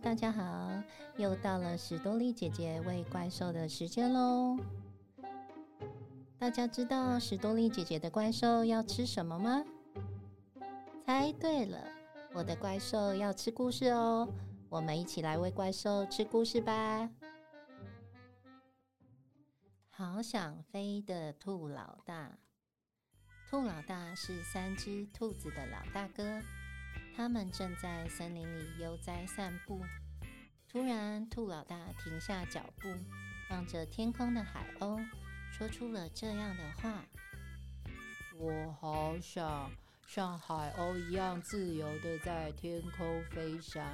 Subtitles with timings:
[0.00, 0.82] 大家好，
[1.16, 4.56] 又到了史多利姐姐喂怪兽的时间喽。
[6.38, 9.64] 大家知道史多利姐姐的怪兽要吃什么吗？
[11.04, 11.84] 猜对了，
[12.32, 14.28] 我的怪兽要吃故事哦。
[14.68, 17.10] 我们一起来喂怪兽吃故事吧。
[19.90, 22.38] 好想飞的兔老大，
[23.50, 26.40] 兔老大是三只兔子的老大哥。
[27.18, 29.84] 他们正在森林里悠哉散步。
[30.70, 32.88] 突然，兔老大停下脚步，
[33.50, 35.04] 望着天空的海鸥，
[35.50, 37.04] 说出了这样的话
[38.38, 39.68] ：“我好想
[40.06, 43.84] 像海鸥一样自由的在天空飞翔。”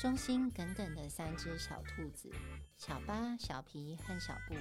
[0.00, 2.30] 忠心耿耿的三只小兔子
[2.78, 4.54] 小巴、小皮和小布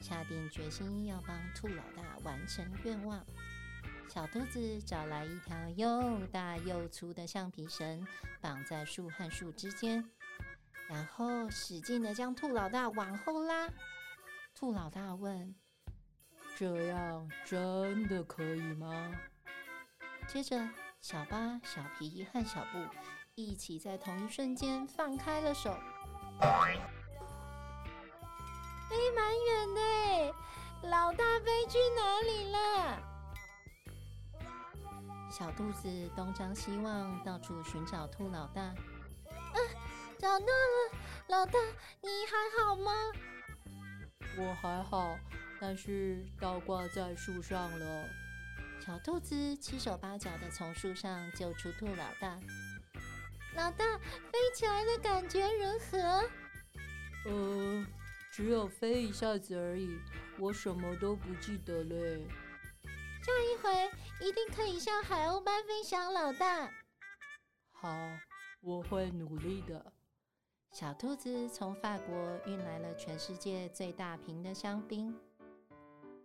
[0.00, 3.22] 下定决心要帮兔老大完成愿望。
[4.12, 8.04] 小兔子找来一条又大又粗的橡皮绳，
[8.40, 10.04] 绑在树和树之间，
[10.88, 13.68] 然后使劲的将兔老大往后拉。
[14.52, 15.54] 兔老大问
[16.58, 19.14] ：“这样真的可以吗？”
[20.26, 20.68] 接着，
[21.00, 22.84] 小八、小皮和小布
[23.36, 25.72] 一起在同一瞬间放开了手，
[28.88, 30.34] 飞蛮远的，
[30.88, 33.09] 老大飞去哪里了？
[35.30, 38.62] 小兔子东张西望，到处寻找兔老大。
[38.62, 38.74] 啊，
[40.18, 40.98] 找到了！
[41.28, 41.52] 老大，
[42.02, 42.92] 你还好吗？
[44.36, 45.16] 我还好，
[45.60, 48.08] 但是倒挂在树上了。
[48.84, 52.36] 小兔子七手八脚的从树上救出兔老大。
[53.54, 56.28] 老大，飞起来的感觉如何？
[57.26, 57.86] 呃，
[58.32, 59.96] 只有飞一下子而已，
[60.38, 62.26] 我什么都不记得嘞。
[63.22, 66.70] 下一回一定可以像海鸥般飞翔，老大。
[67.70, 67.90] 好，
[68.62, 69.92] 我会努力的。
[70.72, 72.14] 小兔子从法国
[72.46, 75.14] 运来了全世界最大瓶的香槟。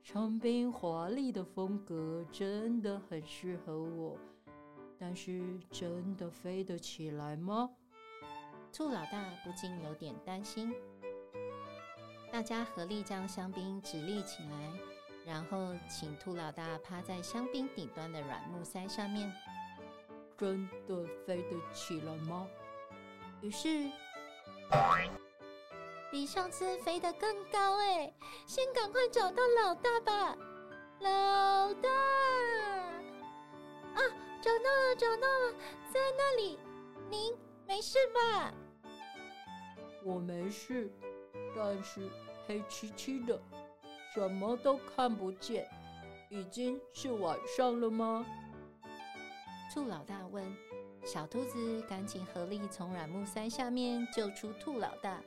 [0.04, 4.18] 香槟华丽的风格真的很适合我，
[4.98, 7.72] 但是真的飞得起来吗？
[8.72, 10.74] 兔老大不禁有点担心。
[12.32, 14.95] 大家合力将香槟直立起来。
[15.26, 19.34] 然后，请兔老大趴在香槟顶端的软木塞上面。
[20.38, 22.48] 真的飞得起来吗？
[23.42, 23.90] 于是，
[26.12, 28.14] 比上次飞得更高哎！
[28.46, 30.38] 先赶快找到老大吧，
[31.00, 31.90] 老大！
[33.96, 34.02] 啊，
[34.42, 35.54] 找到了，找到了，
[35.92, 36.60] 在那里。
[37.10, 37.34] 您
[37.66, 38.54] 没事吧？
[40.04, 40.92] 我没事，
[41.56, 42.10] 但是
[42.46, 43.42] 黑漆漆的。
[44.16, 45.70] 什么都看不见，
[46.30, 48.26] 已经是晚上了吗？
[49.74, 50.42] 兔老大问。
[51.04, 55.22] 小兔子赶紧合力从软木塞下面救出兔老大。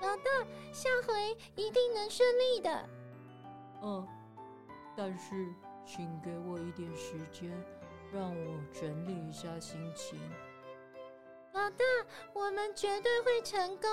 [0.00, 0.30] 老大，
[0.72, 2.88] 下回一定能顺利的。
[3.82, 4.06] 嗯，
[4.96, 5.52] 但是
[5.84, 7.50] 请给我一点时间，
[8.12, 10.20] 让我整理一下心情。
[11.52, 11.84] 老大，
[12.32, 13.90] 我们绝对会成功。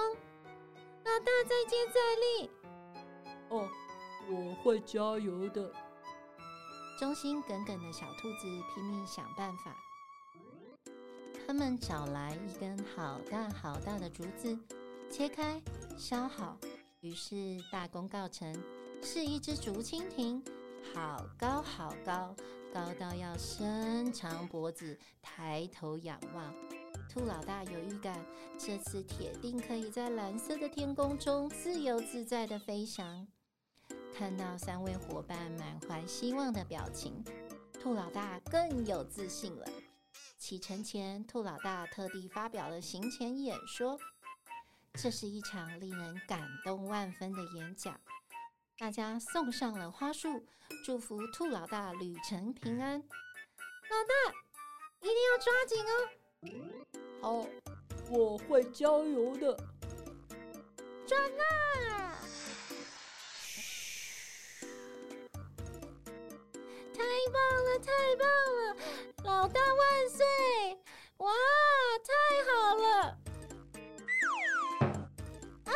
[1.03, 2.51] 老大，再接再厉。
[3.49, 3.67] 哦，
[4.29, 5.71] 我会加油的。
[6.99, 9.75] 忠心耿耿的小兔子拼命想办法。
[11.45, 14.57] 他们找来一根好大好大的竹子，
[15.09, 15.61] 切开，
[15.97, 16.57] 削好，
[16.99, 18.53] 于是大功告成，
[19.01, 20.43] 是一只竹蜻蜓，
[20.93, 22.35] 好高好高，
[22.73, 26.53] 高到要伸长脖子，抬头仰望。
[27.07, 28.25] 兔老大有预感，
[28.57, 33.25] 这次铁定可以在蓝色的天空中自由自在的飞翔。
[34.17, 37.23] 看到三位伙伴满怀希望的表情，
[37.79, 39.67] 兔老大更有自信了。
[40.39, 43.99] 启程前，兔老大特地发表了行前演说。
[44.93, 48.01] 这是一场令人感动万分的演讲，
[48.79, 50.43] 大家送上了花束，
[50.83, 52.99] 祝福兔老大旅程平安。
[52.99, 53.05] 老
[54.07, 54.33] 大，
[55.01, 55.85] 一定要抓紧
[57.21, 57.21] 哦！
[57.21, 57.47] 好，
[58.09, 59.55] 我会加油的。
[61.05, 62.17] 转啊！
[66.97, 68.27] 太棒了，太棒
[68.57, 68.75] 了！
[69.23, 70.25] 老大万岁！
[71.17, 71.31] 哇，
[72.03, 72.11] 太
[72.51, 73.17] 好了！
[75.65, 75.71] 啊，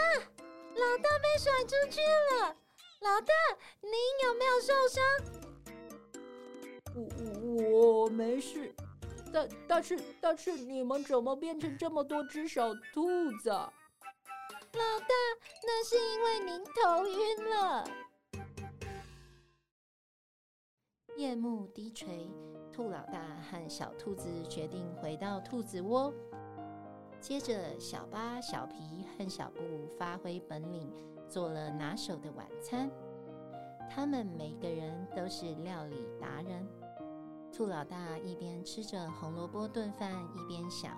[0.76, 2.56] 老大被甩出去了！
[3.02, 3.34] 老大，
[3.82, 3.92] 您
[4.24, 5.04] 有没有受伤？
[6.96, 8.74] 我我没事，
[9.32, 13.50] 但但是但是你们怎么变成这么多只小兔子？
[13.50, 13.70] 老
[15.00, 15.14] 大，
[15.64, 17.88] 那是因为您头晕了。
[21.22, 22.32] 夜幕低垂，
[22.74, 26.12] 兔老大和小兔子决定回到兔子窝。
[27.20, 29.62] 接着，小巴、小皮和小布
[30.00, 30.92] 发挥本领，
[31.30, 32.90] 做了拿手的晚餐。
[33.88, 36.68] 他们每个人都是料理达人。
[37.54, 40.98] 兔老大一边吃着红萝卜炖饭，一边想：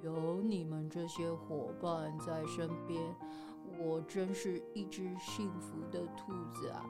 [0.00, 3.14] 有你们这些伙伴在身边，
[3.78, 6.82] 我真是一只幸福的兔子啊！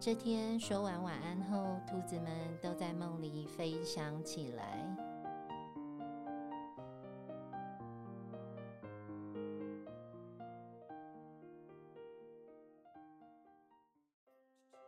[0.00, 4.96] 这天说完晚安后，兔子们都在梦里飞翔起来。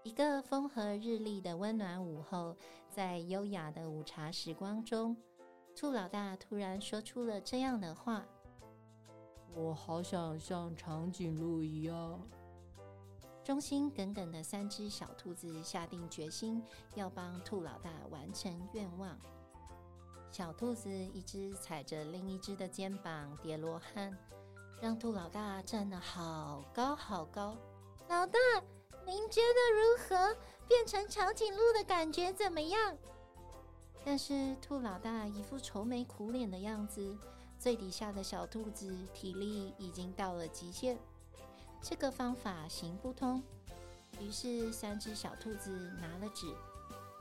[0.05, 2.57] 一个风和日丽的温暖午后，
[2.89, 5.17] 在优雅的午茶时光中，
[5.77, 8.25] 兔老大突然说出了这样的话
[9.55, 12.21] ：“我好想像长颈鹿一样。”
[13.51, 16.63] 忠心耿耿的三只小兔子下定决心
[16.95, 19.19] 要帮兔老大完成愿望。
[20.31, 24.17] 小兔子一只踩着另一只的肩膀叠罗汉，
[24.81, 27.57] 让兔老大站得好高好高。
[28.09, 28.39] 老大。
[29.05, 30.37] 您觉得如何？
[30.69, 32.97] 变成长颈鹿的感觉怎么样？
[34.05, 37.19] 但是兔老大一副愁眉苦脸的样子，
[37.59, 40.97] 最底下的小兔子体力已经到了极限，
[41.83, 43.43] 这个方法行不通。
[44.21, 46.47] 于是三只小兔子拿了纸、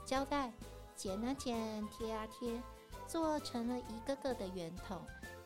[0.05, 0.51] 胶带，
[0.95, 2.61] 剪啊剪，贴啊贴，
[3.07, 5.01] 做成了一个个的圆筒，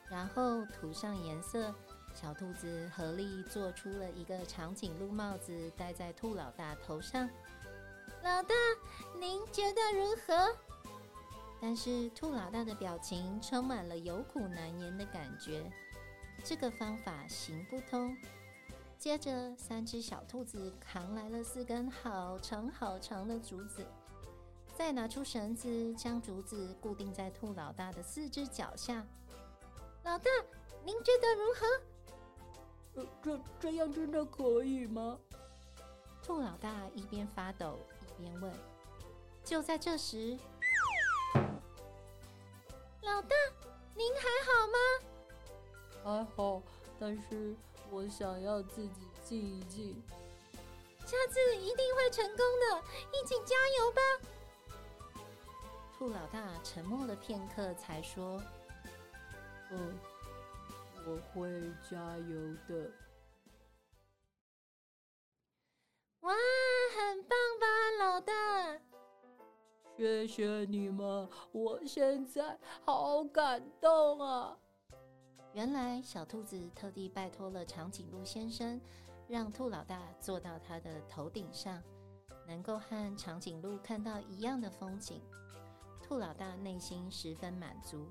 [0.10, 1.74] 然后涂上颜色。
[2.16, 7.30] 小兔子合力做出了一个长颈鹿帽子，戴在兔老大头上。
[8.24, 8.54] 老大，
[9.20, 10.56] 您觉得如何？
[11.62, 15.72] 但是兔老大的表情充满了有苦难言的感觉。
[16.44, 18.16] 这个方法行不通。
[19.04, 23.86] 接着，三只小兔子扛来了四根好长好长的竹子，
[24.74, 29.06] 再拿出绳子，将竹子固定在兔老大的四只脚下。
[30.04, 30.32] 老大，
[30.86, 33.02] 您觉得如何？
[33.02, 35.20] 呃这这样真的可以吗？
[36.24, 38.54] 兔老大一边发抖一边问。
[39.44, 40.40] 就在这时，
[43.02, 43.36] 老大，
[43.96, 44.78] 您还好吗？
[46.06, 46.64] 还好，
[46.98, 47.54] 但是
[47.94, 50.02] 我想要自己静一静。
[51.06, 54.02] 下次一定会成功的，一起加油吧！
[55.96, 58.42] 兔老大沉默了片刻，才说
[59.70, 60.00] ：“嗯。”
[61.06, 61.52] 我会
[61.92, 62.90] 加油的！
[66.22, 66.34] 哇，
[66.96, 67.68] 很棒吧，
[68.00, 68.80] 老大！
[69.98, 74.58] 谢谢你们，我现在好感动啊！
[75.54, 78.82] 原来小兔子特地拜托了长颈鹿先生，
[79.28, 81.80] 让兔老大坐到他的头顶上，
[82.48, 85.22] 能够和长颈鹿看到一样的风景。
[86.02, 88.08] 兔老大内心十分满足。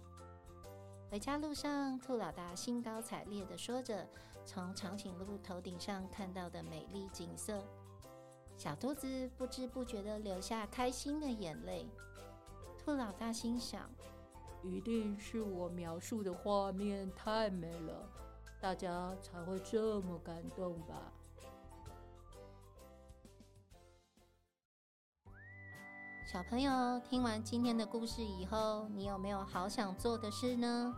[1.10, 4.08] 回家路上，兔老大兴高采烈地说着
[4.46, 7.60] 从长颈鹿头顶上看到的美丽景色。
[8.56, 11.88] 小兔子不知不觉地流下开心的眼泪。
[12.78, 13.90] 兔老大心想：
[14.62, 18.08] 一定是我描述的画面太美了，
[18.60, 21.12] 大家才会这么感动吧。
[26.24, 30.94] 小朋友，听完今天的故事以后，你有没有好想做的事呢？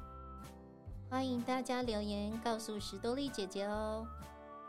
[1.10, 4.06] 欢迎大家留言告诉史多利姐姐哦。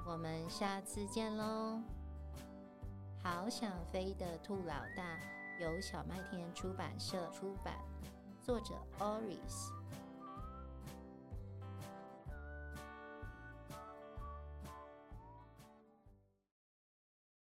[0.08, 1.82] 我们下次见喽！
[3.22, 5.20] 好想飞的兔老大
[5.60, 7.75] 由小麦田出版社出版，
[8.46, 9.85] 作者 Oris。